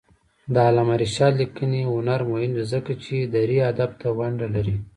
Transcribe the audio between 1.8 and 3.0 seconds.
هنر مهم دی ځکه